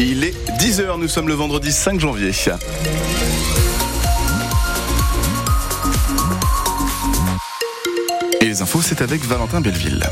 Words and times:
Il 0.00 0.24
est 0.24 0.34
10h, 0.58 0.98
nous 0.98 1.06
sommes 1.06 1.28
le 1.28 1.34
vendredi 1.34 1.70
5 1.70 2.00
janvier. 2.00 2.32
Et 8.40 8.44
les 8.44 8.60
infos, 8.60 8.82
c'est 8.82 9.02
avec 9.02 9.24
Valentin 9.24 9.60
Belleville. 9.60 10.02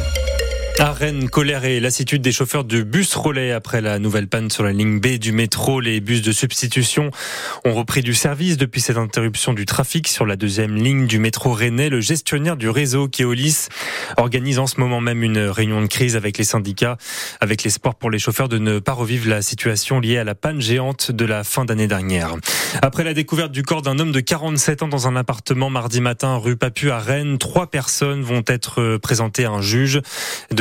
À 0.78 0.92
Rennes, 0.92 1.28
colère 1.28 1.66
et 1.66 1.80
lassitude 1.80 2.22
des 2.22 2.32
chauffeurs 2.32 2.64
de 2.64 2.82
bus 2.82 3.14
relais 3.14 3.52
après 3.52 3.82
la 3.82 3.98
nouvelle 3.98 4.26
panne 4.26 4.50
sur 4.50 4.64
la 4.64 4.72
ligne 4.72 5.00
B 5.00 5.18
du 5.18 5.30
métro. 5.30 5.80
Les 5.80 6.00
bus 6.00 6.22
de 6.22 6.32
substitution 6.32 7.10
ont 7.64 7.74
repris 7.74 8.00
du 8.00 8.14
service 8.14 8.56
depuis 8.56 8.80
cette 8.80 8.96
interruption 8.96 9.52
du 9.52 9.66
trafic 9.66 10.08
sur 10.08 10.24
la 10.24 10.36
deuxième 10.36 10.74
ligne 10.74 11.06
du 11.06 11.18
métro 11.18 11.52
rennais. 11.52 11.90
Le 11.90 12.00
gestionnaire 12.00 12.56
du 12.56 12.70
réseau, 12.70 13.06
Keolis, 13.06 13.68
organise 14.16 14.58
en 14.58 14.66
ce 14.66 14.80
moment 14.80 15.00
même 15.00 15.22
une 15.22 15.38
réunion 15.38 15.82
de 15.82 15.86
crise 15.86 16.16
avec 16.16 16.38
les 16.38 16.44
syndicats, 16.44 16.96
avec 17.40 17.62
l'espoir 17.64 17.94
pour 17.94 18.10
les 18.10 18.18
chauffeurs 18.18 18.48
de 18.48 18.58
ne 18.58 18.78
pas 18.78 18.92
revivre 18.92 19.28
la 19.28 19.42
situation 19.42 20.00
liée 20.00 20.18
à 20.18 20.24
la 20.24 20.34
panne 20.34 20.60
géante 20.60 21.12
de 21.12 21.26
la 21.26 21.44
fin 21.44 21.66
d'année 21.66 21.86
dernière. 21.86 22.34
Après 22.80 23.04
la 23.04 23.12
découverte 23.12 23.52
du 23.52 23.62
corps 23.62 23.82
d'un 23.82 23.98
homme 23.98 24.12
de 24.12 24.20
47 24.20 24.82
ans 24.82 24.88
dans 24.88 25.06
un 25.06 25.16
appartement 25.16 25.68
mardi 25.68 26.00
matin 26.00 26.36
rue 26.36 26.56
Papu 26.56 26.90
à 26.90 26.98
Rennes, 26.98 27.36
trois 27.36 27.66
personnes 27.66 28.22
vont 28.22 28.42
être 28.46 28.96
présentées 28.96 29.44
à 29.44 29.50
un 29.50 29.60
juge 29.62 30.00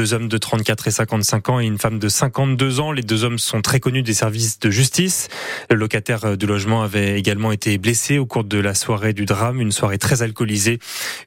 deux 0.02 0.16
hommes 0.16 0.30
de 0.30 0.38
34 0.40 0.88
et 0.88 0.92
55 0.92 1.50
ans 1.50 1.60
et 1.60 1.66
une 1.68 1.78
femme 1.78 2.00
de 2.00 2.10
52 2.10 2.80
ans. 2.80 2.92
Les 2.92 3.04
deux 3.04 3.24
hommes 3.24 3.38
sont 3.38 3.62
très 3.62 3.80
connus 3.80 4.02
des 4.02 4.16
services 4.16 4.58
de 4.58 4.72
justice. 4.72 5.28
Le 5.70 5.76
locataire 5.76 6.36
du 6.38 6.48
logement 6.48 6.82
avait 6.82 7.20
également 7.20 7.52
été 7.52 7.78
blessé 7.78 8.18
au 8.18 8.26
cours 8.26 8.44
de 8.44 8.58
la 8.58 8.74
soirée 8.74 9.14
du 9.14 9.26
drame, 9.26 9.62
une 9.62 9.72
soirée 9.72 10.00
très 10.00 10.24
alcoolisée. 10.24 10.80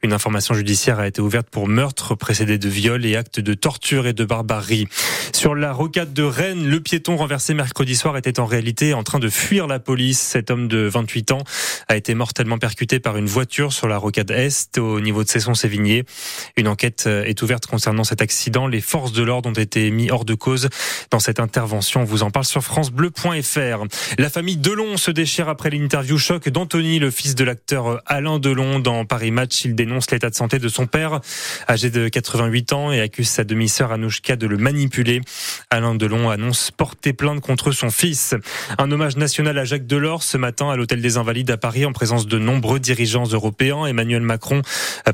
Une 0.03 0.13
information 0.13 0.55
judiciaire 0.55 0.99
a 0.99 1.07
été 1.07 1.21
ouverte 1.21 1.47
pour 1.51 1.69
meurtre 1.69 2.17
précédé 2.17 2.59
de 2.59 2.69
viol 2.69 3.07
et 3.07 3.15
actes 3.15 3.39
de 3.39 3.55
torture 3.55 4.09
et 4.09 4.13
de 4.13 4.25
barbarie. 4.25 4.89
Sur 5.33 5.55
la 5.55 5.73
rocade 5.73 6.13
de 6.13 6.25
Rennes, 6.25 6.67
le 6.67 6.81
piéton 6.81 7.17
renversé 7.17 7.55
mercredi 7.55 7.95
soir 7.95 8.17
était 8.17 8.41
en 8.41 8.47
réalité 8.47 8.93
en 8.93 9.05
train 9.05 9.21
de 9.21 9.29
fuir 9.29 9.69
la 9.69 9.79
police. 9.79 10.19
Cet 10.19 10.51
homme 10.51 10.67
de 10.67 10.79
28 10.79 11.31
ans 11.31 11.45
a 11.87 11.95
été 11.95 12.15
mortellement 12.15 12.59
percuté 12.59 12.99
par 12.99 13.19
une 13.19 13.27
voiture 13.27 13.73
sur 13.73 13.87
la 13.87 13.99
rocade 13.99 14.33
Est 14.33 14.79
au 14.79 15.01
niveau 15.01 15.23
de 15.23 15.29
Cesson-Sévigné. 15.29 16.03
Une 16.57 16.67
enquête 16.67 17.07
est 17.07 17.41
ouverte 17.41 17.67
concernant 17.67 18.03
cet 18.03 18.21
accident 18.21 18.64
les 18.67 18.81
forces 18.81 19.13
de 19.13 19.23
l'ordre 19.23 19.49
ont 19.49 19.53
été 19.53 19.91
mis 19.91 20.11
hors 20.11 20.25
de 20.25 20.35
cause 20.35 20.69
dans 21.11 21.19
cette 21.19 21.41
intervention. 21.41 22.03
On 22.03 22.05
vous 22.05 22.23
en 22.23 22.31
parle 22.31 22.45
sur 22.45 22.63
francebleu.fr. 22.63 23.85
La 24.19 24.31
famille 24.31 24.57
Delon 24.57 24.97
se 24.97 25.11
déchire 25.11 25.49
après 25.49 25.71
l'interview 25.71 26.19
choc 26.19 26.49
d'Anthony, 26.49 26.99
le 26.99 27.11
fils 27.11 27.35
de 27.35 27.45
l'acteur 27.45 28.03
Alain 28.07 28.39
Delon 28.39 28.79
dans 28.79 29.05
Paris 29.05 29.31
Match. 29.31 29.65
Il 29.65 29.75
dénonce 29.75 30.11
l'état 30.11 30.31
de 30.31 30.35
santé 30.35 30.59
de 30.59 30.69
son 30.69 30.87
père, 30.87 31.21
âgé 31.69 31.91
de 31.91 32.09
88 32.09 32.73
ans, 32.73 32.93
et 32.93 33.01
accuse 33.01 33.29
sa 33.29 33.45
demi-sœur 33.45 33.93
Anouchka 33.93 34.37
de 34.37 34.47
le 34.47 34.57
manipuler. 34.57 35.21
Alain 35.71 35.95
Delon 35.95 36.31
annonce 36.31 36.71
porter 36.71 37.13
plainte 37.13 37.41
contre 37.41 37.73
son 37.73 37.91
fils. 37.91 38.35
Un 38.79 38.91
hommage 38.91 39.17
national 39.17 39.59
à 39.59 39.65
Jacques 39.65 39.87
Delors 39.87 40.23
ce 40.23 40.37
matin 40.37 40.71
à 40.71 40.77
l'hôtel 40.77 41.01
des 41.01 41.17
Invalides 41.17 41.51
à 41.51 41.57
Paris 41.57 41.85
en 41.85 41.93
présence 41.93 42.27
de 42.27 42.39
nombreux 42.39 42.81
dirigeants 42.81 43.27
européens. 43.27 43.87
Emmanuel 43.87 44.23
Macron 44.23 44.63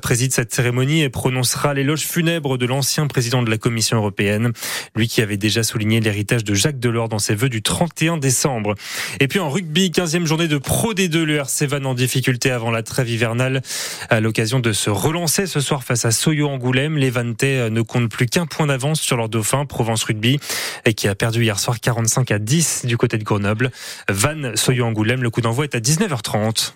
préside 0.02 0.32
cette 0.32 0.54
cérémonie 0.54 1.02
et 1.02 1.08
prononcera 1.08 1.74
l'éloge 1.74 2.02
funèbre 2.02 2.58
de 2.58 2.66
l'ancien 2.66 3.06
président 3.06 3.39
de 3.42 3.50
la 3.50 3.58
Commission 3.58 3.96
européenne. 3.96 4.52
Lui 4.94 5.08
qui 5.08 5.22
avait 5.22 5.36
déjà 5.36 5.62
souligné 5.62 6.00
l'héritage 6.00 6.44
de 6.44 6.54
Jacques 6.54 6.78
Delors 6.78 7.08
dans 7.08 7.18
ses 7.18 7.34
vœux 7.34 7.48
du 7.48 7.62
31 7.62 8.16
décembre. 8.16 8.74
Et 9.20 9.28
puis 9.28 9.38
en 9.38 9.50
rugby, 9.50 9.90
15e 9.90 10.24
journée 10.24 10.48
de 10.48 10.58
Pro 10.58 10.94
D2, 10.94 11.22
le 11.22 11.36
RC 11.36 11.66
Van 11.66 11.84
en 11.84 11.94
difficulté 11.94 12.50
avant 12.50 12.70
la 12.70 12.82
trêve 12.82 13.08
hivernale. 13.08 13.62
À 14.08 14.20
l'occasion 14.20 14.60
de 14.60 14.72
se 14.72 14.90
relancer 14.90 15.46
ce 15.46 15.60
soir 15.60 15.84
face 15.84 16.04
à 16.04 16.10
Soyo 16.10 16.48
Angoulême, 16.48 16.96
les 16.96 17.10
Vantais 17.10 17.70
ne 17.70 17.82
comptent 17.82 18.10
plus 18.10 18.26
qu'un 18.26 18.46
point 18.46 18.66
d'avance 18.66 19.00
sur 19.00 19.16
leur 19.16 19.28
dauphin, 19.28 19.66
Provence 19.66 20.04
Rugby, 20.04 20.38
et 20.84 20.94
qui 20.94 21.08
a 21.08 21.14
perdu 21.14 21.42
hier 21.42 21.58
soir 21.58 21.80
45 21.80 22.30
à 22.30 22.38
10 22.38 22.86
du 22.86 22.96
côté 22.96 23.18
de 23.18 23.24
Grenoble. 23.24 23.70
Van 24.08 24.54
Soyo 24.54 24.84
Angoulême, 24.84 25.22
le 25.22 25.30
coup 25.30 25.40
d'envoi 25.40 25.64
est 25.64 25.74
à 25.74 25.80
19h30. 25.80 26.74